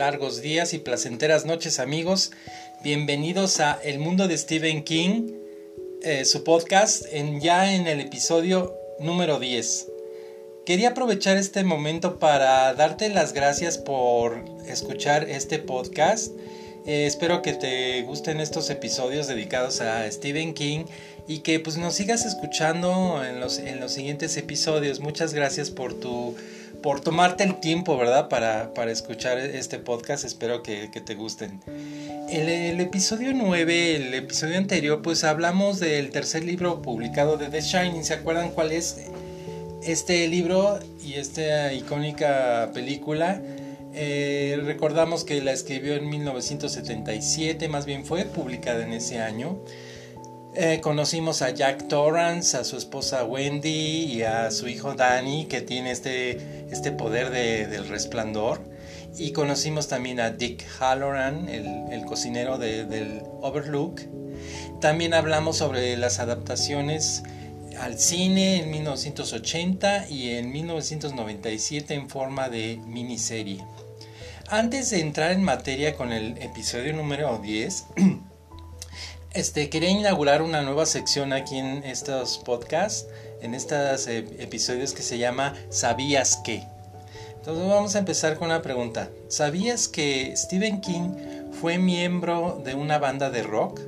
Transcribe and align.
largos 0.00 0.40
días 0.40 0.72
y 0.72 0.78
placenteras 0.78 1.44
noches 1.44 1.78
amigos. 1.78 2.30
Bienvenidos 2.82 3.60
a 3.60 3.78
El 3.84 3.98
Mundo 3.98 4.28
de 4.28 4.38
Stephen 4.38 4.82
King, 4.82 5.32
eh, 6.02 6.24
su 6.24 6.42
podcast, 6.42 7.04
en, 7.10 7.42
ya 7.42 7.74
en 7.74 7.86
el 7.86 8.00
episodio 8.00 8.74
número 8.98 9.38
10. 9.38 9.88
Quería 10.64 10.88
aprovechar 10.88 11.36
este 11.36 11.64
momento 11.64 12.18
para 12.18 12.72
darte 12.72 13.10
las 13.10 13.34
gracias 13.34 13.76
por 13.76 14.42
escuchar 14.66 15.28
este 15.28 15.58
podcast. 15.58 16.32
Eh, 16.86 17.04
espero 17.04 17.42
que 17.42 17.52
te 17.52 18.00
gusten 18.00 18.40
estos 18.40 18.70
episodios 18.70 19.26
dedicados 19.26 19.82
a 19.82 20.10
Stephen 20.10 20.54
King 20.54 20.86
y 21.28 21.40
que 21.40 21.60
pues 21.60 21.76
nos 21.76 21.92
sigas 21.92 22.24
escuchando 22.24 23.22
en 23.22 23.38
los, 23.38 23.58
en 23.58 23.80
los 23.80 23.92
siguientes 23.92 24.34
episodios. 24.38 25.00
Muchas 25.00 25.34
gracias 25.34 25.70
por 25.70 25.92
tu 25.92 26.34
por 26.82 27.00
tomarte 27.00 27.44
el 27.44 27.60
tiempo, 27.60 27.96
¿verdad? 27.96 28.28
Para, 28.28 28.72
para 28.74 28.90
escuchar 28.90 29.38
este 29.38 29.78
podcast. 29.78 30.24
Espero 30.24 30.62
que, 30.62 30.88
te 30.88 31.14
gusten. 31.14 31.60
El, 32.28 32.48
el, 32.48 32.80
episodio 32.80 33.32
9, 33.34 33.96
el 33.96 34.14
episodio 34.14 34.56
anterior, 34.58 35.02
pues 35.02 35.24
hablamos 35.24 35.80
del 35.80 36.10
tercer 36.10 36.44
libro 36.44 36.82
publicado 36.82 37.36
de 37.36 37.48
The 37.48 37.60
Shining. 37.60 38.04
¿Se 38.04 38.14
acuerdan 38.14 38.50
cuál 38.50 38.72
es 38.72 39.06
este 39.82 40.28
libro 40.28 40.78
y 41.04 41.14
esta 41.14 41.72
icónica 41.72 42.70
película? 42.72 43.40
Eh, 43.92 44.60
recordamos 44.64 45.24
que 45.24 45.42
la 45.42 45.52
escribió 45.52 45.94
en 45.94 46.08
1977, 46.08 47.68
más 47.68 47.86
bien 47.86 48.04
fue 48.04 48.24
publicada 48.24 48.84
en 48.84 48.92
ese 48.92 49.18
año. 49.18 49.58
Eh, 50.54 50.80
conocimos 50.82 51.42
a 51.42 51.50
Jack 51.50 51.86
Torrance, 51.86 52.56
a 52.56 52.64
su 52.64 52.76
esposa 52.76 53.24
Wendy 53.24 53.68
y 53.68 54.22
a 54.22 54.50
su 54.50 54.66
hijo 54.66 54.94
Danny, 54.94 55.46
que 55.46 55.60
tiene 55.60 55.92
este, 55.92 56.66
este 56.70 56.90
poder 56.90 57.30
del 57.30 57.88
resplandor. 57.88 58.60
Y 59.16 59.32
conocimos 59.32 59.86
también 59.86 60.18
a 60.18 60.30
Dick 60.30 60.64
Halloran, 60.80 61.48
el, 61.48 62.04
cocinero 62.04 62.58
del 62.58 63.22
Overlook. 63.40 64.00
También 64.80 65.14
hablamos 65.14 65.58
sobre 65.58 65.96
las 65.96 66.18
adaptaciones 66.18 67.22
al 67.78 67.98
cine 67.98 68.62
en 68.62 68.70
1980 68.70 70.08
y 70.08 70.30
en 70.30 70.50
1997 70.50 71.94
en 71.94 72.08
forma 72.08 72.48
de 72.48 72.80
miniserie. 72.86 73.64
Antes 74.48 74.90
de 74.90 75.00
entrar 75.00 75.30
en 75.30 75.44
materia 75.44 75.94
con 75.94 76.12
el 76.12 76.36
episodio 76.38 76.92
número 76.92 77.38
10, 77.38 77.86
Este, 79.32 79.70
quería 79.70 79.90
inaugurar 79.90 80.42
una 80.42 80.60
nueva 80.62 80.86
sección 80.86 81.32
aquí 81.32 81.56
en 81.56 81.84
estos 81.84 82.38
podcasts, 82.38 83.06
en 83.40 83.54
estos 83.54 84.08
eh, 84.08 84.24
episodios 84.40 84.92
que 84.92 85.02
se 85.02 85.18
llama 85.18 85.54
¿Sabías 85.68 86.40
qué? 86.44 86.64
Entonces 87.36 87.68
vamos 87.68 87.94
a 87.94 88.00
empezar 88.00 88.36
con 88.38 88.48
una 88.48 88.60
pregunta. 88.60 89.08
¿Sabías 89.28 89.86
que 89.86 90.34
Stephen 90.36 90.80
King 90.80 91.10
fue 91.60 91.78
miembro 91.78 92.60
de 92.64 92.74
una 92.74 92.98
banda 92.98 93.30
de 93.30 93.44
rock? 93.44 93.80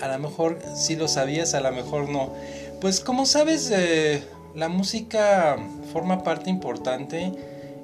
A 0.00 0.08
lo 0.08 0.18
mejor 0.18 0.60
sí 0.74 0.96
lo 0.96 1.08
sabías, 1.08 1.52
a 1.52 1.60
lo 1.60 1.70
mejor 1.72 2.08
no. 2.08 2.32
Pues 2.80 3.00
como 3.00 3.26
sabes, 3.26 3.70
eh, 3.70 4.22
la 4.54 4.70
música 4.70 5.58
forma 5.92 6.22
parte 6.22 6.48
importante 6.48 7.34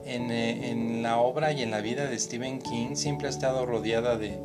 en, 0.06 0.30
eh, 0.30 0.70
en 0.70 1.02
la 1.02 1.18
obra 1.18 1.52
y 1.52 1.60
en 1.60 1.70
la 1.70 1.82
vida 1.82 2.06
de 2.06 2.18
Stephen 2.18 2.58
King. 2.58 2.94
Siempre 2.94 3.26
ha 3.26 3.30
estado 3.30 3.66
rodeada 3.66 4.16
de, 4.16 4.38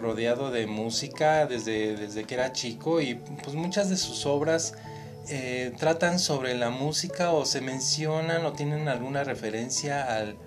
rodeado 0.00 0.50
de 0.50 0.66
música 0.66 1.46
desde, 1.46 1.96
desde 1.96 2.24
que 2.24 2.34
era 2.34 2.52
chico 2.52 3.00
y 3.00 3.14
pues 3.14 3.54
muchas 3.54 3.90
de 3.90 3.96
sus 3.96 4.26
obras 4.26 4.74
eh, 5.28 5.72
tratan 5.78 6.18
sobre 6.18 6.56
la 6.56 6.70
música 6.70 7.30
o 7.30 7.44
se 7.44 7.60
mencionan 7.60 8.44
o 8.44 8.52
tienen 8.52 8.88
alguna 8.88 9.22
referencia 9.22 10.06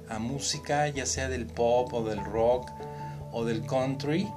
a, 0.10 0.20
música, 0.20 0.90
ya 0.90 1.06
sea 1.06 1.30
del 1.30 1.46
pop 1.46 1.94
o 1.94 2.04
del 2.04 2.24
rock 2.26 2.70
o 3.32 3.46
del 3.46 3.66
country. 3.66 4.28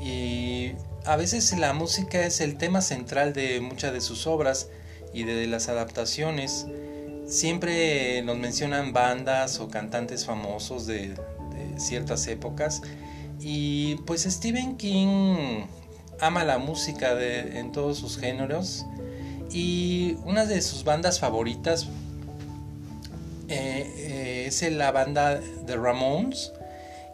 Y 0.00 0.72
a 1.04 1.16
veces 1.16 1.56
la 1.58 1.72
música 1.72 2.24
es 2.24 2.40
el 2.40 2.58
tema 2.58 2.80
central 2.80 3.32
de 3.32 3.60
muchas 3.60 3.92
de 3.92 4.00
sus 4.00 4.28
obras 4.28 4.68
y 5.12 5.24
de 5.24 5.46
las 5.48 5.68
adaptaciones. 5.68 6.66
Siempre 7.26 8.22
nos 8.22 8.36
mencionan 8.36 8.92
bandas 8.92 9.58
o 9.58 9.68
cantantes 9.68 10.26
famosos 10.26 10.86
de 10.86 11.14
ciertas 11.76 12.26
épocas 12.28 12.82
y 13.40 13.96
pues 14.06 14.22
Stephen 14.22 14.76
King 14.76 15.66
ama 16.20 16.44
la 16.44 16.58
música 16.58 17.14
de, 17.14 17.58
en 17.58 17.72
todos 17.72 17.98
sus 17.98 18.18
géneros. 18.18 18.84
Y 19.50 20.16
una 20.24 20.46
de 20.46 20.60
sus 20.60 20.84
bandas 20.84 21.20
favoritas 21.20 21.86
eh, 23.48 23.86
eh, 23.96 24.44
es 24.46 24.62
la 24.72 24.90
banda 24.90 25.40
The 25.66 25.76
Ramones. 25.76 26.52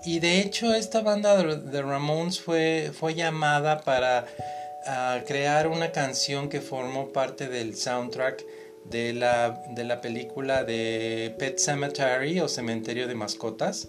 Y 0.04 0.18
de 0.18 0.40
hecho 0.40 0.74
esta 0.74 1.00
banda 1.00 1.42
de 1.42 1.82
Ramones 1.82 2.40
fue, 2.40 2.90
fue 2.92 3.14
llamada 3.14 3.82
para 3.82 4.26
ah, 4.86 5.20
crear 5.26 5.68
una 5.68 5.92
canción 5.92 6.48
que 6.48 6.60
formó 6.60 7.12
parte 7.12 7.48
del 7.48 7.76
soundtrack 7.76 8.44
de 8.84 9.12
la, 9.12 9.62
de 9.74 9.84
la 9.84 10.00
película 10.00 10.64
de 10.64 11.36
Pet 11.38 11.58
Cemetery 11.58 12.40
o 12.40 12.48
Cementerio 12.48 13.06
de 13.06 13.14
Mascotas 13.14 13.86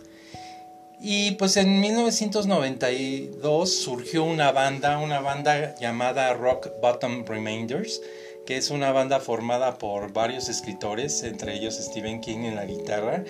y 1.06 1.32
pues 1.32 1.58
en 1.58 1.82
1992 1.82 3.74
surgió 3.74 4.24
una 4.24 4.54
banda, 4.54 5.00
una 5.00 5.20
banda 5.20 5.76
llamada 5.76 6.34
Rock 6.34 6.70
Bottom 6.82 7.26
Remainders, 7.26 8.02
que 8.46 8.56
es 8.56 8.70
una 8.70 8.94
banda 8.94 9.20
formada 9.20 9.78
por 9.78 10.14
varios 10.14 10.48
escritores, 10.48 11.24
entre 11.24 11.56
ellos 11.56 11.76
Stephen 11.76 12.22
King 12.22 12.46
en 12.46 12.56
la 12.56 12.64
guitarra. 12.64 13.26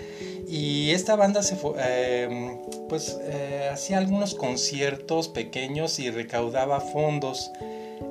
Y 0.48 0.92
esta 0.92 1.16
banda 1.16 1.42
se 1.42 1.58
eh, 1.80 2.60
pues 2.90 3.18
eh, 3.24 3.70
hacía 3.74 3.98
algunos 3.98 4.36
conciertos 4.36 5.28
pequeños 5.30 5.98
y 5.98 6.12
recaudaba 6.12 6.80
fondos. 6.80 7.50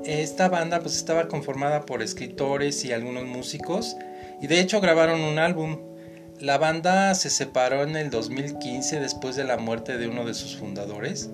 Esta 0.04 0.48
banda 0.48 0.80
pues 0.80 0.96
estaba 0.96 1.28
conformada 1.28 1.86
por 1.86 2.02
escritores 2.02 2.84
y 2.84 2.90
algunos 2.90 3.26
músicos 3.26 3.94
y 4.40 4.48
de 4.48 4.58
hecho 4.58 4.80
grabaron 4.80 5.20
un 5.20 5.38
álbum 5.38 5.91
la 6.40 6.58
banda 6.58 7.14
se 7.14 7.30
separó 7.30 7.82
en 7.82 7.96
el 7.96 8.10
2015 8.10 9.00
después 9.00 9.36
de 9.36 9.44
la 9.44 9.56
muerte 9.56 9.98
de 9.98 10.08
uno 10.08 10.24
de 10.24 10.34
sus 10.34 10.56
fundadores. 10.56 11.30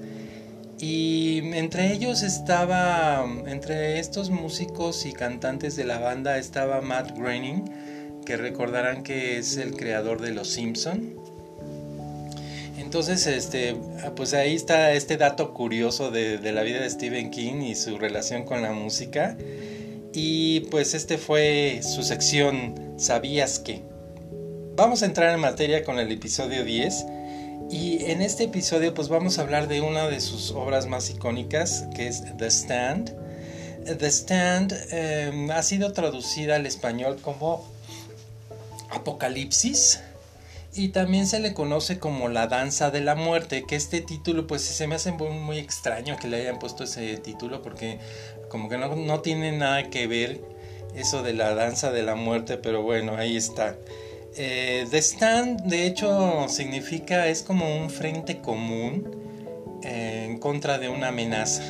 Y 0.78 1.40
entre 1.54 1.92
ellos 1.92 2.22
estaba, 2.22 3.26
entre 3.46 3.98
estos 3.98 4.30
músicos 4.30 5.06
y 5.06 5.12
cantantes 5.12 5.76
de 5.76 5.84
la 5.84 5.98
banda 5.98 6.38
estaba 6.38 6.80
Matt 6.80 7.16
Groening, 7.16 8.22
que 8.24 8.36
recordarán 8.36 9.02
que 9.02 9.38
es 9.38 9.56
el 9.56 9.76
creador 9.76 10.20
de 10.20 10.32
Los 10.32 10.48
Simpson. 10.48 11.14
Entonces, 12.78 13.26
este, 13.26 13.76
pues 14.14 14.34
ahí 14.34 14.54
está 14.54 14.92
este 14.92 15.16
dato 15.16 15.52
curioso 15.52 16.10
de, 16.10 16.38
de 16.38 16.52
la 16.52 16.62
vida 16.62 16.80
de 16.80 16.88
Stephen 16.88 17.30
King 17.30 17.62
y 17.62 17.74
su 17.74 17.98
relación 17.98 18.44
con 18.44 18.62
la 18.62 18.72
música. 18.72 19.36
Y 20.12 20.60
pues 20.70 20.94
este 20.94 21.18
fue 21.18 21.80
su 21.82 22.02
sección 22.02 22.88
¿Sabías 22.98 23.60
que? 23.60 23.82
Vamos 24.78 25.02
a 25.02 25.06
entrar 25.06 25.34
en 25.34 25.40
materia 25.40 25.82
con 25.82 25.98
el 25.98 26.12
episodio 26.12 26.64
10 26.64 27.04
y 27.68 28.12
en 28.12 28.22
este 28.22 28.44
episodio 28.44 28.94
pues 28.94 29.08
vamos 29.08 29.36
a 29.36 29.42
hablar 29.42 29.66
de 29.66 29.80
una 29.80 30.06
de 30.06 30.20
sus 30.20 30.52
obras 30.52 30.86
más 30.86 31.10
icónicas 31.10 31.88
que 31.96 32.06
es 32.06 32.22
The 32.36 32.46
Stand. 32.46 33.12
The 33.98 34.06
Stand 34.06 34.72
em, 34.92 35.50
ha 35.50 35.64
sido 35.64 35.92
traducida 35.92 36.54
al 36.54 36.64
español 36.64 37.18
como 37.20 37.68
Apocalipsis 38.90 40.00
y 40.72 40.90
también 40.90 41.26
se 41.26 41.40
le 41.40 41.54
conoce 41.54 41.98
como 41.98 42.28
La 42.28 42.46
Danza 42.46 42.92
de 42.92 43.00
la 43.00 43.16
Muerte, 43.16 43.64
que 43.66 43.74
este 43.74 44.00
título 44.00 44.46
pues 44.46 44.62
se 44.62 44.86
me 44.86 44.94
hace 44.94 45.10
muy, 45.10 45.58
extraño 45.58 46.16
que 46.18 46.28
le 46.28 46.42
hayan 46.42 46.60
puesto 46.60 46.84
ese 46.84 47.16
título 47.16 47.62
porque 47.62 47.98
como 48.48 48.68
que 48.68 48.78
no, 48.78 48.94
no 48.94 49.22
tiene 49.22 49.50
nada 49.50 49.90
que 49.90 50.06
ver 50.06 50.40
eso 50.94 51.24
de 51.24 51.34
la 51.34 51.52
danza 51.56 51.90
de 51.90 52.04
la 52.04 52.14
muerte, 52.14 52.58
pero 52.58 52.82
bueno, 52.82 53.16
ahí 53.16 53.36
está. 53.36 53.76
Eh, 54.36 54.86
the 54.90 54.98
Stand, 54.98 55.62
de 55.62 55.86
hecho, 55.86 56.48
significa, 56.48 57.26
es 57.28 57.42
como 57.42 57.76
un 57.76 57.90
frente 57.90 58.40
común 58.40 59.80
eh, 59.82 60.26
en 60.28 60.38
contra 60.38 60.78
de 60.78 60.88
una 60.88 61.08
amenaza. 61.08 61.62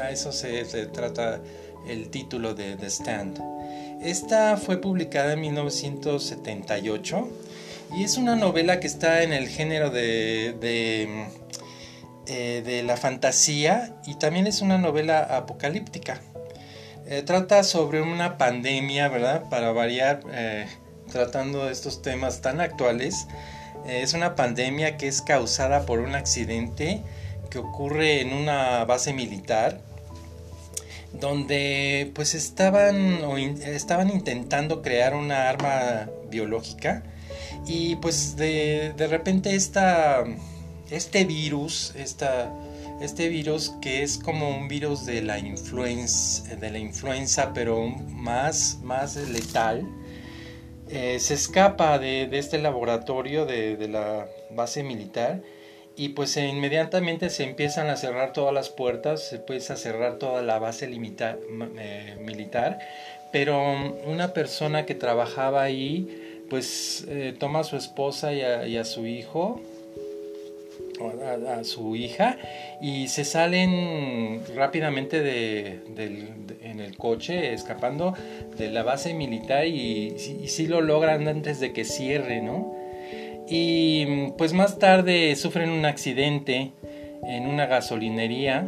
A 0.00 0.10
eso 0.10 0.32
se, 0.32 0.64
trata 0.86 1.40
el 1.88 2.10
título 2.10 2.54
de 2.54 2.76
The 2.76 2.86
Stand. 2.86 3.40
Esta 4.02 4.56
fue 4.56 4.80
publicada 4.80 5.34
en 5.34 5.40
1978 5.40 7.28
y 7.96 8.04
es 8.04 8.16
una 8.18 8.36
novela 8.36 8.80
que 8.80 8.86
está 8.86 9.22
en 9.22 9.32
el 9.32 9.48
género 9.48 9.88
de, 9.90 10.54
de, 10.60 11.26
eh, 12.26 12.62
de 12.64 12.82
la 12.82 12.96
fantasía 12.96 13.96
y 14.06 14.16
también 14.16 14.46
es 14.46 14.60
una 14.60 14.76
novela 14.76 15.20
apocalíptica. 15.20 16.20
trata 17.26 17.62
sobre 17.64 18.02
una 18.02 18.36
pandemia, 18.36 19.08
¿verdad? 19.08 19.44
Para 19.48 19.72
variar 19.72 20.20
tratando 21.14 21.70
estos 21.70 22.02
temas 22.02 22.40
tan 22.40 22.60
actuales. 22.60 23.28
Eh, 23.86 24.02
es 24.02 24.14
una 24.14 24.34
pandemia 24.34 24.96
que 24.96 25.06
es 25.06 25.22
causada 25.22 25.86
por 25.86 26.00
un 26.00 26.16
accidente 26.16 27.02
que 27.50 27.58
ocurre 27.58 28.20
en 28.20 28.32
una 28.32 28.84
base 28.84 29.12
militar 29.12 29.80
donde 31.12 32.10
pues 32.12 32.34
estaban, 32.34 33.20
estaban 33.62 34.10
intentando 34.10 34.82
crear 34.82 35.14
una 35.14 35.48
arma 35.48 36.10
biológica 36.28 37.04
Y 37.64 37.94
pues 37.96 38.34
de, 38.34 38.92
de 38.96 39.06
repente 39.06 39.54
esta, 39.54 40.24
este 40.90 41.24
virus, 41.24 41.94
esta, 41.94 42.52
este 43.00 43.28
virus 43.28 43.72
que 43.80 44.02
es 44.02 44.18
como 44.18 44.50
un 44.50 44.66
virus 44.66 45.06
de 45.06 45.22
la 45.22 45.38
influenza, 45.38 46.56
de 46.56 46.70
la 46.72 46.78
influenza 46.78 47.52
pero 47.54 47.86
más, 47.86 48.78
más 48.82 49.14
letal, 49.14 49.86
eh, 50.90 51.18
se 51.20 51.34
escapa 51.34 51.98
de, 51.98 52.28
este 52.32 52.58
laboratorio 52.58 53.46
de, 53.46 53.76
de, 53.76 53.88
la 53.88 54.26
base 54.50 54.82
militar 54.82 55.40
y 55.96 56.10
pues 56.10 56.36
inmediatamente 56.36 57.30
se 57.30 57.44
empiezan 57.44 57.88
a 57.88 57.96
cerrar 57.96 58.32
todas 58.32 58.52
las 58.52 58.68
puertas, 58.68 59.28
se 59.28 59.36
empieza 59.36 59.74
a 59.74 59.76
cerrar 59.76 60.18
toda 60.18 60.42
la 60.42 60.58
base 60.58 60.86
eh, 60.86 62.16
militar, 62.20 62.78
pero 63.32 63.60
una 64.06 64.32
persona 64.32 64.86
que 64.86 64.94
trabajaba 64.94 65.62
ahí 65.62 66.42
pues 66.50 67.04
eh, 67.08 67.34
toma 67.38 67.60
a 67.60 67.64
su 67.64 67.76
esposa 67.76 68.32
y 68.32 68.76
a, 68.76 68.84
su 68.84 69.06
hijo, 69.06 69.60
a, 71.48 71.64
su 71.64 71.96
hija, 71.96 72.38
y 72.80 73.08
se 73.08 73.24
salen 73.24 74.40
rápidamente 74.54 75.20
de, 75.22 75.80
en 76.62 76.80
el 76.80 76.96
coche, 76.96 77.52
escapando 77.52 78.14
de 78.58 78.70
la 78.70 78.82
base 78.82 79.14
militar 79.14 79.66
y, 79.66 80.14
y, 80.16 80.44
y 80.44 80.48
sí 80.48 80.66
lo 80.66 80.80
logran 80.80 81.26
antes 81.28 81.60
de 81.60 81.72
que 81.72 81.84
cierre, 81.84 82.40
¿no? 82.40 82.84
y 83.46 84.30
pues 84.38 84.52
más 84.52 84.78
tarde 84.78 85.34
sufren 85.36 85.70
un 85.70 85.84
accidente 85.84 86.72
en 87.26 87.46
una 87.46 87.66
gasolinería 87.66 88.66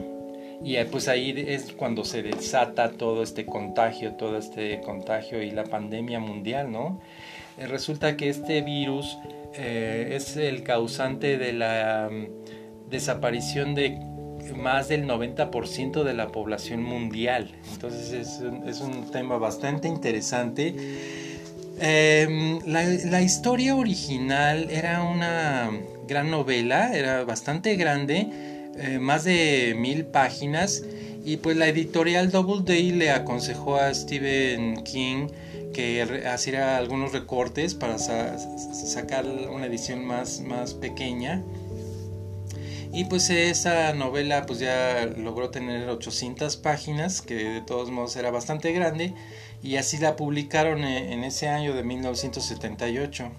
y 0.63 0.77
eh, 0.77 0.87
pues 0.87 1.09
ahí 1.09 1.35
es 1.49 1.73
cuando 1.73 2.05
se 2.05 2.23
desata 2.23 2.91
todo 2.93 3.23
este 3.23 3.47
contagio, 3.47 4.13
todo 4.13 4.39
este 4.39 4.81
contagio 4.81 5.43
y 5.43 5.51
la 5.51 5.65
pandemia 5.65 6.19
mundial, 6.19 6.73
¿no? 6.73 7.01
Eh, 7.59 7.67
resulta 7.67 8.17
que 8.17 8.31
este 8.31 8.63
virus 8.63 9.19
eh, 9.57 10.13
es 10.15 10.37
el 10.37 10.63
causante 10.63 11.39
de 11.39 11.53
la 11.53 12.09
mm, 12.11 12.89
desaparición 12.91 13.75
de 13.75 13.99
más 14.55 14.89
del 14.89 15.07
90% 15.07 16.05
de 16.05 16.15
la 16.15 16.29
población 16.29 16.83
mundial. 16.83 17.51
Entonces 17.73 18.13
es 18.13 18.43
es 18.67 18.81
un 18.81 19.11
tema 19.11 19.39
bastante 19.39 19.89
interesante 19.89 20.75
Em, 21.79 22.59
la, 22.65 23.21
historia 23.21 23.77
original 23.77 24.69
era 24.71 25.03
una 25.03 25.71
gran 26.09 26.31
novela, 26.31 26.97
era 26.97 27.25
bastante 27.25 27.77
grande, 27.77 28.29
eh, 28.79 28.99
más 28.99 29.25
de 29.25 29.75
mil 29.77 30.07
páginas, 30.07 30.83
y 31.25 31.37
pues 31.37 31.57
la 31.57 31.69
editorial 31.69 32.31
Doubleday 32.31 32.93
le 32.93 33.11
aconsejó 33.11 33.77
a 33.77 33.93
Stephen 33.93 34.85
King 34.85 35.27
que 35.77 36.25
hiciera 36.35 36.79
algunos 36.79 37.13
recortes 37.13 37.75
para 37.75 37.99
sacar 37.99 39.27
una 39.27 39.67
edición 39.67 40.07
más, 40.07 40.41
más 40.41 40.73
pequeña. 40.73 41.45
Y 42.95 43.05
pues 43.05 43.29
esa 43.29 43.93
novela 43.93 44.47
pues 44.47 44.59
ya 44.59 45.05
logró 45.19 45.51
tener 45.51 45.87
800 45.91 46.57
páginas, 46.57 47.21
que 47.21 47.35
de 47.35 47.61
todos 47.61 47.91
modos 47.91 48.17
era 48.17 48.31
bastante 48.31 48.73
grande 48.73 49.13
y 49.63 49.77
así 49.77 49.99
la 49.99 50.17
publicaron 50.17 50.83
e, 50.83 51.13
en 51.13 51.25
ese 51.25 51.49
año 51.49 51.75
de 51.75 51.83
1978. 51.83 53.31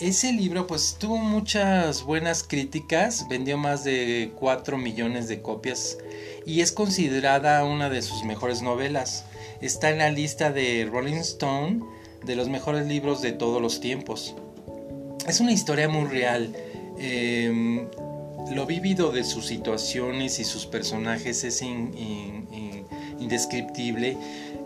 Ese 0.00 0.32
libro 0.32 0.66
pues 0.66 0.96
tuvo 0.98 1.16
muchas 1.16 2.02
buenas 2.02 2.42
críticas, 2.42 3.28
vendió 3.28 3.56
más 3.56 3.84
de 3.84 4.32
4 4.34 4.78
millones 4.78 5.28
de 5.28 5.42
copias 5.42 5.96
y 6.44 6.60
es 6.60 6.72
considerada 6.72 7.64
una 7.64 7.88
de 7.88 8.02
sus 8.02 8.24
mejores 8.24 8.62
novelas. 8.62 9.26
Está 9.62 9.90
en 9.90 9.98
la 9.98 10.10
lista 10.10 10.50
de 10.50 10.88
Rolling 10.90 11.18
Stone 11.18 11.84
de 12.24 12.34
los 12.34 12.48
mejores 12.48 12.86
libros 12.88 13.22
de 13.22 13.30
todos 13.30 13.62
los 13.62 13.80
tiempos. 13.80 14.34
Es 15.28 15.38
una 15.38 15.52
historia 15.52 15.88
muy 15.88 16.08
real. 16.08 16.52
Em, 16.98 17.86
lo 18.50 18.66
vivido 18.66 19.12
de 19.12 19.22
sus 19.22 19.46
situaciones 19.46 20.40
y 20.40 20.44
sus 20.44 20.66
personajes 20.66 21.44
es 21.44 21.62
indescriptible. 23.20 24.16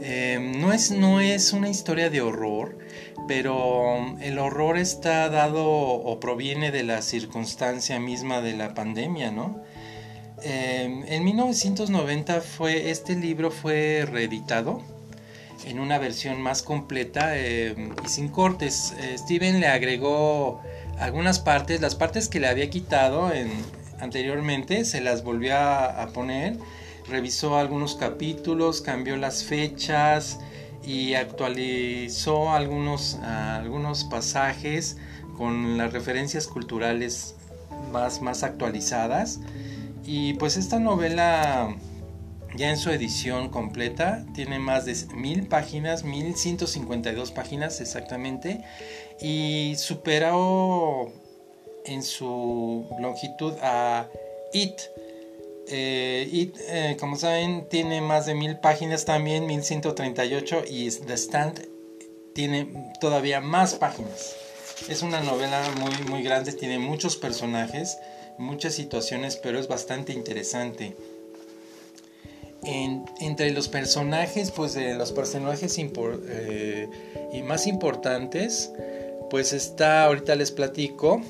Em, 0.00 0.58
no, 0.60 0.72
es, 0.72 0.90
no 0.90 1.20
es 1.20 1.52
una 1.52 1.68
historia 1.68 2.08
de 2.08 2.22
horror, 2.22 2.78
pero 3.28 4.16
el 4.20 4.38
horror 4.38 4.78
está 4.78 5.28
dado 5.28 5.66
o 5.66 6.18
proviene 6.20 6.70
de 6.70 6.84
la 6.84 7.02
circunstancia 7.02 8.00
misma 8.00 8.40
de 8.40 8.56
la 8.56 8.72
pandemia, 8.72 9.30
¿no? 9.30 9.62
Em, 10.42 11.04
en 11.08 11.24
1990 11.24 12.40
fue, 12.40 12.90
este 12.90 13.14
libro 13.16 13.50
fue 13.50 14.06
reeditado 14.10 14.82
en 15.64 15.80
una 15.80 15.98
versión 15.98 16.40
más 16.40 16.62
completa 16.62 17.36
em, 17.36 17.94
y 18.04 18.08
sin 18.08 18.28
cortes. 18.28 18.94
Eh, 19.00 19.16
Steven 19.18 19.60
le 19.60 19.66
agregó 19.66 20.60
algunas 20.98 21.38
partes, 21.38 21.80
las 21.80 21.94
partes 21.94 22.28
que 22.28 22.40
le 22.40 22.48
había 22.48 22.70
quitado 22.70 23.32
en, 23.32 23.50
anteriormente, 23.98 24.84
se 24.84 25.00
las 25.00 25.24
volvió 25.24 25.56
a 25.56 26.08
poner 26.12 26.56
revisó 27.08 27.56
algunos 27.56 27.94
capítulos, 27.94 28.80
cambió 28.80 29.16
las 29.16 29.44
fechas 29.44 30.38
y 30.84 31.14
actualizó 31.14 32.52
algunos, 32.52 33.16
algunos 33.22 34.04
pasajes 34.04 34.96
con 35.36 35.78
las 35.78 35.92
referencias 35.92 36.46
culturales 36.46 37.34
más, 37.92 38.22
más 38.22 38.42
actualizadas. 38.42 39.40
Y 40.06 40.34
pues 40.34 40.56
esta 40.56 40.78
novela 40.78 41.74
ya 42.54 42.70
en 42.70 42.76
su 42.76 42.90
edición 42.90 43.48
completa 43.48 44.24
tiene 44.34 44.58
más 44.60 44.84
de 44.84 44.94
mil 45.14 45.48
páginas, 45.48 46.04
1152 46.04 47.32
páginas 47.32 47.80
exactamente, 47.80 48.62
y 49.20 49.74
superó 49.76 51.12
en 51.84 52.02
su 52.02 52.86
longitud 53.00 53.54
a 53.62 54.08
It, 54.52 54.80
eh, 55.68 56.28
y 56.30 56.52
eh, 56.68 56.96
como 57.00 57.16
saben, 57.16 57.68
tiene 57.68 58.00
más 58.00 58.26
de 58.26 58.34
mil 58.34 58.58
páginas 58.58 59.04
también, 59.04 59.46
1138, 59.46 60.64
y 60.70 60.88
The 60.90 61.14
Stand 61.14 61.68
tiene 62.32 62.92
todavía 63.00 63.40
más 63.40 63.74
páginas. 63.74 64.36
Es 64.88 65.02
una 65.02 65.20
novela 65.20 65.62
muy, 65.80 65.92
muy 66.08 66.22
grande, 66.22 66.52
tiene 66.52 66.78
muchos 66.78 67.16
personajes, 67.16 67.98
muchas 68.38 68.74
situaciones, 68.74 69.36
pero 69.36 69.58
es 69.58 69.68
bastante 69.68 70.12
interesante. 70.12 70.96
entre 72.62 73.52
los 73.52 73.68
personajes, 73.68 74.50
pues 74.50 74.74
de 74.74 74.94
los 74.94 75.12
personajes 75.12 75.78
eh, 75.78 76.88
y 77.32 77.42
más 77.42 77.66
importantes, 77.66 78.72
pues 79.30 79.52
está, 79.52 80.04
ahorita 80.04 80.34
les 80.34 80.50
platico, 80.50 81.22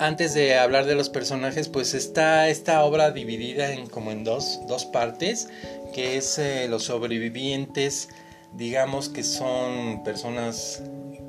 antes 0.00 0.34
de 0.34 0.56
hablar 0.56 0.86
de 0.86 0.94
los 0.94 1.08
personajes, 1.08 1.68
pues 1.68 1.94
está 1.94 2.48
esta 2.48 2.82
obra 2.84 3.12
dividida 3.12 3.72
en 3.72 3.86
como 3.86 4.10
en 4.10 4.24
dos, 4.24 4.60
partes, 4.92 5.48
que 5.94 6.16
es 6.16 6.38
eh, 6.38 6.66
los 6.68 6.84
sobrevivientes, 6.84 8.08
digamos 8.54 9.08
que 9.08 9.22
son 9.22 10.02
personas 10.04 10.82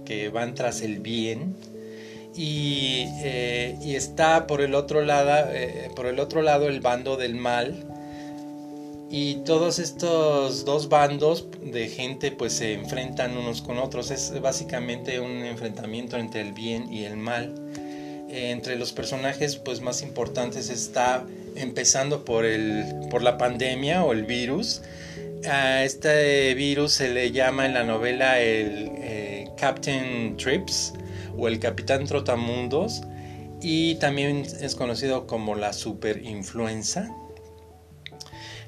que 0.04 0.30
van 0.30 0.56
tras 0.56 0.82
el 0.82 1.00
bien. 1.00 1.56
Y, 2.36 3.06
eh, 3.24 3.78
está 3.86 4.46
por 4.46 4.62
el 4.62 4.76
otro 4.76 5.02
lado 5.02 5.50
eh, 5.54 5.90
por 5.96 6.06
el 6.06 6.20
otro 6.20 6.42
lado 6.42 6.68
el 6.68 6.82
bando 6.82 7.16
del 7.16 7.36
mal. 7.36 7.86
Y 9.10 9.36
todos 9.46 9.80
estos 9.80 10.66
dos 10.66 10.90
bandos 10.90 11.48
de 11.62 11.88
gente 11.88 12.32
pues 12.32 12.54
se 12.54 12.74
enfrentan 12.74 13.38
unos 13.38 13.62
con 13.62 13.78
otros. 13.78 14.12
Es 14.12 14.40
básicamente 14.42 15.20
un 15.20 15.46
enfrentamiento 15.46 16.18
entre 16.18 16.42
el 16.42 16.52
bien 16.52 16.92
y 16.92 17.06
el 17.06 17.16
mal. 17.16 17.56
Entre 18.30 18.76
los 18.76 18.92
personajes 18.92 19.56
pues 19.56 19.80
más 19.80 20.02
importantes 20.02 20.70
está 20.70 21.26
empezando 21.56 22.26
por 22.26 22.44
el 22.44 23.08
por 23.10 23.22
la 23.22 23.38
pandemia 23.38 24.04
o 24.04 24.12
el 24.12 24.26
virus. 24.26 24.82
A 25.48 25.84
este 25.84 26.54
virus 26.56 26.94
se 26.94 27.10
le 27.10 27.32
llama 27.32 27.66
en 27.68 27.76
la 27.76 27.84
novela 27.84 28.42
el 28.42 28.92
eh, 28.98 29.50
Captain 29.56 30.36
Trips 30.38 30.94
o 31.38 31.48
el 31.48 31.60
Capitán 31.60 32.06
Trotamundos 32.06 33.04
y 33.62 33.96
también 33.96 34.46
es 34.62 34.76
conocido 34.76 35.28
como 35.28 35.56
la 35.56 35.74
superinfluenza 35.74 37.14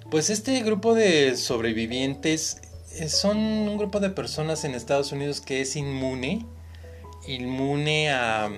pues 0.09 0.29
este 0.29 0.61
grupo 0.63 0.93
de 0.93 1.35
sobrevivientes 1.35 2.61
eh, 2.95 3.09
son 3.09 3.37
un 3.37 3.77
grupo 3.77 3.99
de 3.99 4.09
personas 4.09 4.63
en 4.63 4.75
Estados 4.75 5.11
Unidos 5.11 5.41
que 5.41 5.61
es 5.61 5.75
inmune 5.75 6.45
inmune 7.27 8.09
a 8.11 8.49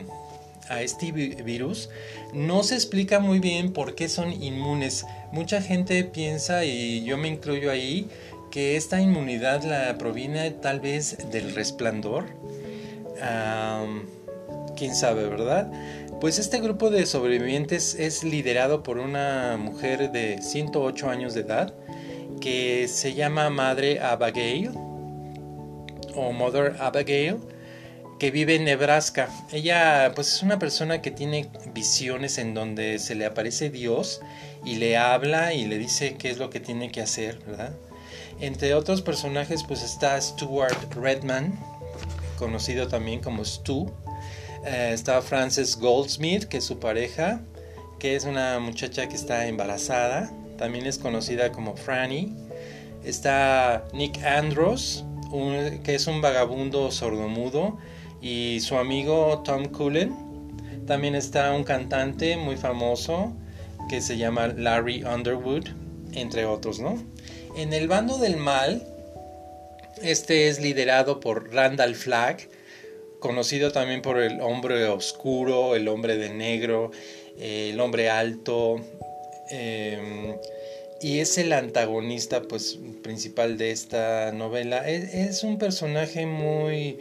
a 0.69 0.83
este 0.83 1.11
virus, 1.11 1.89
no 2.33 2.63
se 2.63 2.75
explica 2.75 3.19
muy 3.19 3.39
bien 3.39 3.73
por 3.73 3.95
qué 3.95 4.07
son 4.07 4.31
inmunes. 4.41 5.05
Mucha 5.31 5.61
gente 5.61 6.03
piensa, 6.03 6.63
y 6.63 7.03
yo 7.03 7.17
me 7.17 7.27
incluyo 7.27 7.71
ahí, 7.71 8.07
que 8.51 8.77
esta 8.77 9.01
inmunidad 9.01 9.63
la 9.63 9.97
proviene 9.97 10.51
tal 10.51 10.79
vez 10.79 11.17
del 11.31 11.53
resplandor. 11.53 12.25
Quién 14.75 14.95
sabe, 14.95 15.27
¿verdad? 15.27 15.71
Pues 16.21 16.39
este 16.39 16.59
grupo 16.59 16.89
de 16.89 17.05
sobrevivientes 17.05 17.95
es 17.95 18.23
liderado 18.23 18.83
por 18.83 18.97
una 18.97 19.57
mujer 19.57 20.11
de 20.11 20.41
108 20.41 21.09
años 21.09 21.33
de 21.33 21.41
edad 21.41 21.73
que 22.41 22.87
se 22.87 23.13
llama 23.13 23.49
Madre 23.49 23.99
Abigail 23.99 24.71
o 26.15 26.31
Mother 26.31 26.75
Abigail 26.79 27.37
que 28.19 28.31
vive 28.31 28.55
en 28.55 28.65
Nebraska. 28.65 29.29
Ella 29.51 30.11
pues 30.13 30.33
es 30.33 30.43
una 30.43 30.59
persona 30.59 31.01
que 31.01 31.11
tiene 31.11 31.49
visiones 31.73 32.37
en 32.37 32.53
donde 32.53 32.99
se 32.99 33.15
le 33.15 33.25
aparece 33.25 33.69
Dios 33.69 34.21
y 34.65 34.75
le 34.75 34.97
habla 34.97 35.53
y 35.53 35.65
le 35.65 35.77
dice 35.77 36.15
qué 36.15 36.29
es 36.29 36.37
lo 36.37 36.49
que 36.49 36.59
tiene 36.59 36.91
que 36.91 37.01
hacer, 37.01 37.39
¿verdad? 37.47 37.71
Entre 38.41 38.73
otros 38.73 39.01
personajes 39.01 39.63
pues 39.63 39.83
está 39.83 40.19
Stuart 40.19 40.93
Redman, 40.93 41.57
conocido 42.39 42.87
también 42.87 43.19
como 43.19 43.43
Stu. 43.45 43.91
Eh, 44.65 44.91
está 44.93 45.21
Frances 45.21 45.77
Goldsmith, 45.77 46.45
que 46.45 46.57
es 46.57 46.63
su 46.63 46.79
pareja, 46.79 47.41
que 47.99 48.15
es 48.15 48.23
una 48.23 48.59
muchacha 48.59 49.07
que 49.07 49.15
está 49.15 49.47
embarazada. 49.47 50.31
También 50.57 50.87
es 50.87 50.97
conocida 50.97 51.51
como 51.51 51.75
Franny. 51.75 52.35
Está 53.03 53.85
Nick 53.93 54.23
Andros, 54.23 55.05
que 55.83 55.95
es 55.95 56.07
un 56.07 56.21
vagabundo 56.21 56.91
sordomudo 56.91 57.77
y 58.21 58.59
su 58.61 58.75
amigo 58.77 59.41
Tom 59.45 59.65
Cullen. 59.65 60.15
También 60.87 61.15
está 61.15 61.53
un 61.53 61.63
cantante 61.63 62.35
muy 62.35 62.57
famoso 62.57 63.33
que 63.89 64.01
se 64.01 64.17
llama 64.17 64.47
Larry 64.47 65.03
Underwood, 65.03 65.67
entre 66.13 66.45
otros, 66.45 66.79
¿no? 66.79 66.97
En 67.55 67.73
el 67.73 67.87
bando 67.87 68.17
del 68.17 68.37
mal, 68.37 68.85
este 70.01 70.47
es 70.47 70.59
liderado 70.59 71.19
por 71.19 71.53
Randall 71.53 71.95
Flagg, 71.95 72.47
conocido 73.19 73.71
también 73.71 74.01
por 74.01 74.19
el 74.19 74.41
hombre 74.41 74.85
oscuro, 74.85 75.75
el 75.75 75.87
hombre 75.87 76.17
de 76.17 76.29
negro, 76.29 76.91
el 77.37 77.79
hombre 77.79 78.09
alto, 78.09 78.77
em, 79.49 80.35
y 81.01 81.19
es 81.19 81.37
el 81.37 81.53
antagonista 81.53 82.41
pues, 82.41 82.79
principal 83.03 83.57
de 83.57 83.71
esta 83.71 84.31
novela. 84.31 84.87
es 84.87 85.43
un 85.43 85.57
personaje 85.57 86.25
muy 86.25 86.99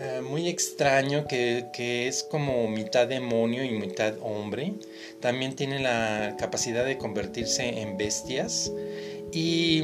eh, 0.00 0.20
muy 0.20 0.46
extraño 0.48 1.26
que, 1.26 2.06
es 2.06 2.22
como 2.22 2.68
mitad 2.68 3.08
demonio 3.08 3.64
y 3.64 3.70
mitad 3.70 4.14
hombre. 4.22 4.74
También 5.20 5.56
tiene 5.56 5.80
la 5.80 6.36
capacidad 6.38 6.84
de 6.84 6.98
convertirse 6.98 7.80
en 7.80 7.96
bestias. 7.96 8.72
Y 9.32 9.82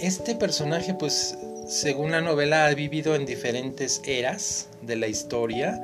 este 0.00 0.34
personaje, 0.34 0.94
pues, 0.94 1.38
según 1.66 2.12
la 2.12 2.20
novela, 2.20 2.66
ha 2.66 2.74
vivido 2.74 3.14
en 3.14 3.26
diferentes 3.26 4.00
eras 4.06 4.68
de 4.82 4.96
la 4.96 5.08
historia 5.08 5.80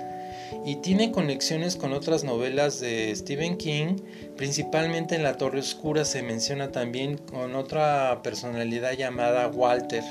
y 0.64 0.76
tiene 0.76 1.10
conexiones 1.10 1.76
con 1.76 1.92
otras 1.92 2.24
novelas 2.24 2.78
de 2.80 3.14
Stephen 3.16 3.56
King, 3.56 3.96
principalmente 4.36 5.16
en 5.16 5.22
La 5.22 5.36
Torre 5.36 5.58
Oscura 5.58 6.04
se 6.04 6.22
menciona 6.22 6.70
también 6.70 7.18
con 7.18 7.56
otra 7.56 8.20
personalidad 8.22 8.92
llamada 8.92 9.48
Walter. 9.48 10.04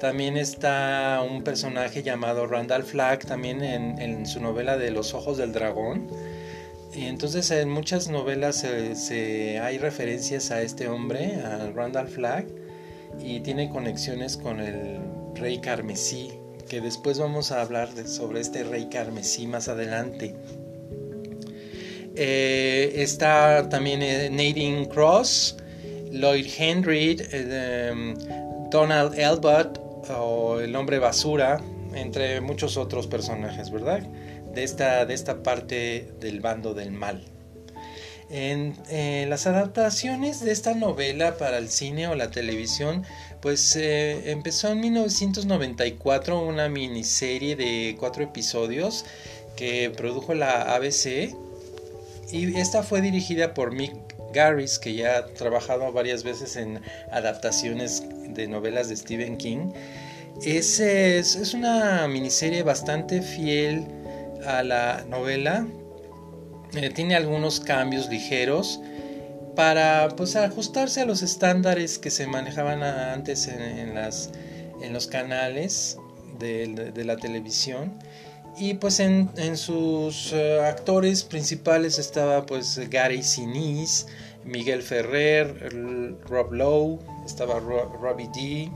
También 0.00 0.36
está 0.36 1.22
un 1.28 1.42
personaje 1.42 2.02
llamado 2.02 2.46
Randall 2.46 2.84
Flagg, 2.84 3.24
también 3.26 3.62
en, 3.62 4.26
su 4.26 4.40
novela 4.40 4.76
de 4.76 4.90
Los 4.90 5.14
Ojos 5.14 5.38
del 5.38 5.52
Dragón. 5.52 6.08
Y 6.94 7.06
entonces 7.06 7.50
en 7.50 7.68
muchas 7.68 8.08
novelas 8.08 8.64
se, 8.94 9.60
hay 9.60 9.78
referencias 9.78 10.50
a 10.50 10.62
este 10.62 10.88
hombre, 10.88 11.36
a 11.36 11.70
Randall 11.74 12.08
Flagg, 12.08 12.46
y 13.20 13.40
tiene 13.40 13.68
conexiones 13.68 14.36
con 14.36 14.60
el 14.60 14.98
rey 15.34 15.58
carmesí, 15.58 16.32
que 16.68 16.80
después 16.80 17.18
vamos 17.18 17.52
a 17.52 17.62
hablar 17.62 17.88
sobre 18.06 18.40
este 18.40 18.64
rey 18.64 18.88
carmesí 18.90 19.46
más 19.46 19.68
adelante. 19.68 20.34
Eh, 22.14 22.94
está 22.96 23.68
también 23.68 24.02
eh, 24.02 24.28
Nadine 24.30 24.88
Cross, 24.88 25.56
Lloyd 26.10 26.46
Henry, 26.58 27.16
eh, 27.32 28.14
Donald 28.70 29.18
Elbert 29.18 29.78
o 30.10 30.58
el 30.60 30.74
hombre 30.74 30.98
basura, 30.98 31.60
entre 31.94 32.40
muchos 32.40 32.76
otros 32.76 33.06
personajes, 33.06 33.70
¿verdad? 33.70 34.02
De 34.52 34.64
esta, 34.64 35.06
de 35.06 35.14
esta 35.14 35.42
parte 35.42 36.12
del 36.20 36.40
bando 36.40 36.74
del 36.74 36.90
mal. 36.90 37.22
En 38.30 38.76
eh, 38.90 39.26
las 39.28 39.46
adaptaciones 39.46 40.40
de 40.40 40.52
esta 40.52 40.74
novela 40.74 41.38
para 41.38 41.56
el 41.56 41.70
cine 41.70 42.08
o 42.08 42.14
la 42.14 42.30
televisión, 42.30 43.04
pues 43.40 43.74
eh, 43.76 44.30
empezó 44.30 44.68
en 44.68 44.80
1994 44.80 46.40
una 46.40 46.68
miniserie 46.68 47.56
de 47.56 47.96
cuatro 47.98 48.22
episodios 48.24 49.06
que 49.56 49.90
produjo 49.96 50.34
la 50.34 50.74
ABC 50.74 51.34
y 52.30 52.58
esta 52.58 52.82
fue 52.82 53.00
dirigida 53.00 53.54
por 53.54 53.72
Mick 53.72 53.94
Garris, 54.32 54.78
que 54.78 54.94
ya 54.94 55.18
ha 55.18 55.26
trabajado 55.28 55.90
varias 55.92 56.22
veces 56.24 56.56
en 56.56 56.80
adaptaciones 57.10 58.02
de 58.28 58.46
novelas 58.46 58.88
de 58.88 58.96
Stephen 58.96 59.38
King. 59.38 59.70
Es, 60.44 60.78
es, 60.78 61.54
una 61.54 62.06
miniserie 62.06 62.62
bastante 62.62 63.22
fiel 63.22 63.86
a 64.46 64.62
la 64.62 65.04
novela. 65.08 65.66
Eh, 66.74 66.90
tiene 66.90 67.16
algunos 67.16 67.60
cambios 67.60 68.08
ligeros 68.08 68.80
para 69.56 70.08
pues, 70.16 70.36
ajustarse 70.36 71.00
a 71.00 71.06
los 71.06 71.22
estándares 71.22 71.98
que 71.98 72.10
se 72.10 72.26
manejaban 72.26 72.82
antes 72.82 73.48
en, 73.48 73.94
las, 73.94 74.30
en 74.82 74.92
los 74.92 75.06
canales 75.06 75.98
de, 76.38 76.92
la 77.04 77.16
televisión. 77.16 77.92
Y 78.56 78.74
pues 78.74 79.00
en, 79.00 79.56
sus 79.56 80.32
eh, 80.32 80.60
actores 80.60 81.22
principales 81.22 81.98
estaba 81.98 82.44
pues 82.44 82.78
Gary 82.90 83.22
Sinise, 83.22 84.06
Miguel 84.44 84.82
Ferrer, 84.82 85.72
Rob 86.26 86.52
Lowe, 86.52 86.98
estaba 87.24 87.60
Robbie 87.60 88.28
D, 88.34 88.70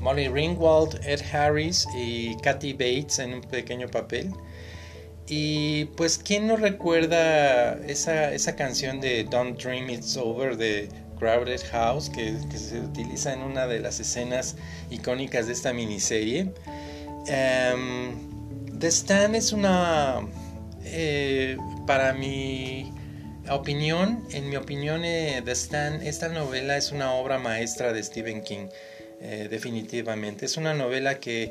Molly 0.00 0.28
Ringwald, 0.28 1.00
Ed 1.06 1.22
Harris 1.32 1.86
y 1.96 2.36
Kathy 2.36 2.72
Bates 2.72 3.18
en 3.18 3.34
un 3.34 3.40
pequeño 3.40 3.88
papel. 3.88 4.30
Y 5.26 5.86
pues, 5.96 6.18
¿quién 6.18 6.46
no 6.46 6.56
recuerda 6.56 7.74
esa, 7.86 8.32
esa 8.32 8.56
canción 8.56 9.00
de 9.00 9.24
Don't 9.24 9.60
Dream 9.60 9.88
It's 9.88 10.16
Over 10.16 10.56
de 10.56 10.88
Crowded 11.18 11.62
House 11.70 12.10
que, 12.10 12.36
se 12.58 12.80
utiliza 12.80 13.32
en 13.32 13.40
una 13.40 13.66
de 13.66 13.80
las 13.80 14.00
escenas 14.00 14.56
icónicas 14.90 15.46
de 15.46 15.54
esta 15.54 15.72
miniserie? 15.72 16.52
Um, 17.72 18.78
The 18.78 18.88
Stand 18.88 19.34
es 19.36 19.52
una, 19.52 20.20
eh, 20.84 21.56
para 21.86 22.12
mi 22.12 22.92
opinión, 23.48 24.22
en 24.30 24.50
mi 24.50 24.56
opinión, 24.56 25.04
eh, 25.06 25.42
esta 25.46 26.28
novela 26.28 26.76
es 26.76 26.92
una 26.92 27.12
obra 27.12 27.38
maestra 27.38 27.94
de 27.94 28.02
Stephen 28.02 28.42
King. 28.42 28.66
Eh, 29.26 29.48
definitivamente. 29.48 30.44
Es 30.44 30.58
una 30.58 30.74
novela 30.74 31.18
que 31.18 31.50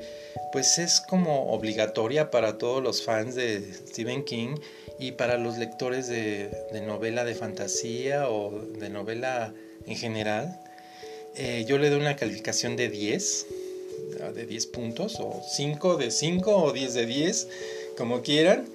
pues 0.51 0.77
es 0.77 1.01
como 1.01 1.51
obligatoria 1.51 2.29
para 2.29 2.59
todos 2.59 2.83
los 2.83 3.01
fans 3.01 3.33
de 3.33 3.63
Stephen 3.87 4.23
King 4.25 4.57
y 4.99 5.13
para 5.13 5.39
los 5.39 5.57
lectores 5.57 6.07
de, 6.07 6.51
novela 6.85 7.25
de 7.25 7.33
fantasía 7.33 8.29
o 8.29 8.51
de 8.51 8.91
novela 8.91 9.55
en 9.87 9.95
general. 9.95 10.61
Eh, 11.35 11.65
yo 11.67 11.79
le 11.79 11.89
doy 11.89 11.99
una 11.99 12.15
calificación 12.15 12.75
de 12.75 12.89
10 12.89 13.47
de 14.35 14.45
10 14.45 14.67
puntos 14.67 15.15
o 15.19 15.41
5 15.43 15.97
de 15.97 16.11
5 16.11 16.55
o 16.55 16.73
10 16.73 16.93
de 16.93 17.05
10 17.07 17.47
como 17.97 18.21
quieran. 18.21 18.67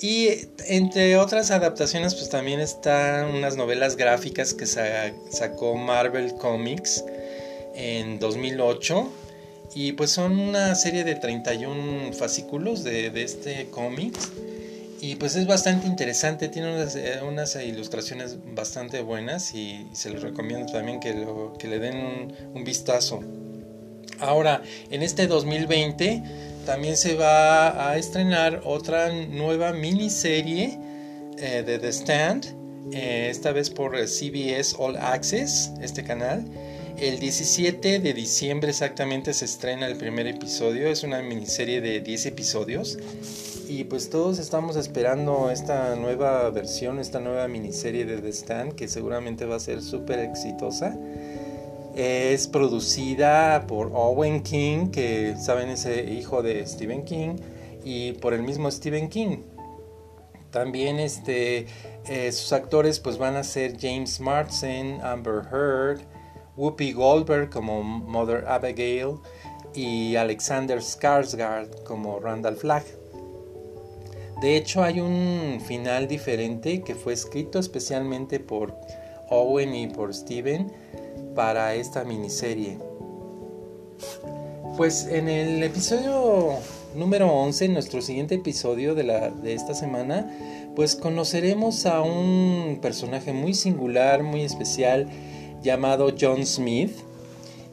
Y 0.00 0.28
entre 0.68 1.16
otras 1.16 1.50
adaptaciones, 1.50 2.14
pues 2.14 2.28
también 2.28 2.60
están 2.60 3.34
unas 3.34 3.56
novelas 3.56 3.96
gráficas 3.96 4.54
que 4.54 4.66
sacó 4.66 5.74
Marvel 5.74 6.34
Comics 6.34 7.02
en 7.76 8.18
2008. 8.18 9.08
Y 9.74 9.92
pues 9.92 10.10
son 10.10 10.38
una 10.38 10.74
serie 10.74 11.04
de 11.04 11.14
31 11.14 12.12
fascículos 12.12 12.82
de, 12.82 13.12
este 13.22 13.68
cómics. 13.70 14.32
Y 15.00 15.16
pues 15.16 15.36
es 15.36 15.46
bastante 15.46 15.86
interesante, 15.86 16.48
tiene 16.48 16.74
unas, 17.22 17.56
ilustraciones 17.56 18.38
bastante 18.54 19.02
buenas 19.02 19.54
y 19.54 19.86
se 19.92 20.10
les 20.10 20.22
recomiendo 20.22 20.72
también 20.72 21.00
que, 21.00 21.26
que 21.58 21.68
le 21.68 21.78
den 21.78 21.96
un, 21.96 22.32
un 22.54 22.64
vistazo. 22.64 23.20
Ahora, 24.18 24.62
en 24.90 25.02
este 25.02 25.26
2020 25.26 26.22
también 26.66 26.96
se 26.96 27.14
va 27.14 27.90
a 27.90 27.96
estrenar 27.96 28.62
otra 28.64 29.12
nueva 29.12 29.72
miniserie 29.72 30.78
eh, 31.38 31.62
de 31.64 31.78
The 31.78 31.92
Stand, 31.92 32.46
eh, 32.92 33.28
esta 33.30 33.52
vez 33.52 33.70
por 33.70 33.96
CBS 33.96 34.74
All 34.78 34.96
Access, 34.96 35.72
este 35.80 36.02
canal. 36.02 36.44
El 36.98 37.18
17 37.20 37.98
de 37.98 38.14
diciembre 38.14 38.70
exactamente 38.70 39.34
se 39.34 39.44
estrena 39.44 39.86
el 39.86 39.96
primer 39.96 40.26
episodio, 40.26 40.88
es 40.88 41.02
una 41.02 41.20
miniserie 41.20 41.82
de 41.82 42.00
10 42.00 42.24
episodios 42.24 42.98
y 43.68 43.84
pues 43.84 44.08
todos 44.08 44.38
estamos 44.38 44.76
esperando 44.76 45.50
esta 45.50 45.94
nueva 45.94 46.48
versión, 46.48 46.98
esta 46.98 47.20
nueva 47.20 47.48
miniserie 47.48 48.06
de 48.06 48.22
The 48.22 48.32
Stand 48.32 48.72
que 48.76 48.88
seguramente 48.88 49.44
va 49.44 49.56
a 49.56 49.60
ser 49.60 49.82
súper 49.82 50.20
exitosa. 50.20 50.96
Es 51.94 52.48
producida 52.48 53.66
por 53.66 53.90
Owen 53.92 54.42
King, 54.42 54.90
que 54.90 55.36
saben 55.38 55.68
ese 55.68 56.02
hijo 56.10 56.42
de 56.42 56.66
Stephen 56.66 57.04
King, 57.04 57.36
y 57.84 58.12
por 58.12 58.32
el 58.32 58.42
mismo 58.42 58.70
Stephen 58.70 59.10
King. 59.10 59.42
También 60.50 60.98
este, 60.98 61.66
eh, 62.08 62.32
sus 62.32 62.54
actores 62.54 63.00
pues 63.00 63.18
van 63.18 63.36
a 63.36 63.44
ser 63.44 63.76
James 63.78 64.18
Marsden, 64.18 65.00
Amber 65.02 65.42
Heard, 65.52 66.00
Whoopi 66.56 66.92
Goldberg 66.92 67.50
como 67.50 67.82
Mother 67.82 68.44
Abigail 68.48 69.18
y 69.74 70.16
Alexander 70.16 70.78
Skarsgård 70.78 71.82
como 71.84 72.18
Randall 72.20 72.56
Flagg. 72.56 72.84
De 74.40 74.56
hecho, 74.56 74.82
hay 74.82 75.00
un 75.00 75.60
final 75.66 76.08
diferente 76.08 76.82
que 76.82 76.94
fue 76.94 77.12
escrito 77.12 77.58
especialmente 77.58 78.38
por 78.38 78.74
Owen 79.30 79.74
y 79.74 79.86
por 79.86 80.14
Steven 80.14 80.70
para 81.34 81.74
esta 81.74 82.04
miniserie. 82.04 82.78
Pues 84.76 85.06
en 85.06 85.28
el 85.28 85.62
episodio 85.62 86.50
número 86.94 87.32
11, 87.32 87.68
nuestro 87.68 88.02
siguiente 88.02 88.34
episodio 88.34 88.94
de, 88.94 89.04
la, 89.04 89.30
de 89.30 89.54
esta 89.54 89.74
semana, 89.74 90.30
pues 90.74 90.96
conoceremos 90.96 91.86
a 91.86 92.02
un 92.02 92.78
personaje 92.82 93.32
muy 93.32 93.54
singular, 93.54 94.22
muy 94.22 94.42
especial, 94.42 95.08
llamado 95.66 96.14
John 96.18 96.46
Smith. 96.46 96.92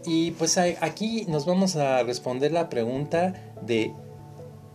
Y 0.05 0.31
pues 0.31 0.57
aquí 0.57 1.25
nos 1.29 1.45
vamos 1.45 1.77
a 1.77 2.03
responder 2.03 2.51
la 2.51 2.69
pregunta 2.69 3.53
de, 3.61 3.93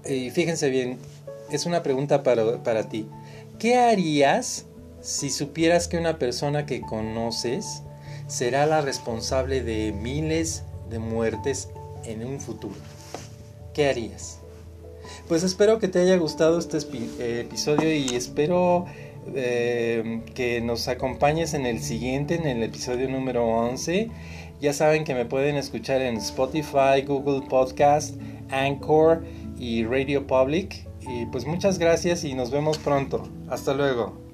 fíjense 0.02 0.70
bien, 0.70 0.98
es 1.50 1.66
una 1.66 1.82
pregunta 1.82 2.22
para, 2.22 2.62
para 2.62 2.88
ti. 2.88 3.06
¿Qué 3.58 3.76
harías 3.76 4.64
si 5.02 5.28
supieras 5.28 5.86
que 5.86 5.98
una 5.98 6.18
persona 6.18 6.64
que 6.64 6.80
conoces 6.80 7.82
será 8.26 8.64
la 8.64 8.80
responsable 8.80 9.62
de 9.62 9.92
miles 9.92 10.62
de 10.88 10.98
muertes 10.98 11.68
en 12.04 12.24
un 12.24 12.40
futuro? 12.40 12.76
¿Qué 13.74 13.88
harías? 13.88 14.38
Pues 15.28 15.42
espero 15.42 15.78
que 15.78 15.88
te 15.88 16.00
haya 16.00 16.16
gustado 16.16 16.58
este 16.58 16.78
eh, 16.78 17.40
episodio 17.40 17.92
y 17.94 18.14
espero 18.16 18.86
eh, 19.34 20.22
que 20.34 20.60
nos 20.60 20.88
acompañes 20.88 21.54
en 21.54 21.66
el 21.66 21.80
siguiente, 21.80 22.34
en 22.34 22.46
el 22.46 22.62
episodio 22.62 23.08
número 23.08 23.46
11. 23.46 24.10
Ya 24.60 24.72
saben 24.72 25.04
que 25.04 25.14
me 25.14 25.24
pueden 25.24 25.56
escuchar 25.56 26.02
en 26.02 26.16
Spotify, 26.16 27.02
Google 27.06 27.46
Podcast, 27.48 28.16
Anchor 28.50 29.24
y 29.58 29.84
Radio 29.84 30.26
Public. 30.26 30.86
Y 31.00 31.26
pues 31.26 31.46
muchas 31.46 31.78
gracias 31.78 32.24
y 32.24 32.34
nos 32.34 32.50
vemos 32.50 32.78
pronto. 32.78 33.28
Hasta 33.48 33.74
luego. 33.74 34.27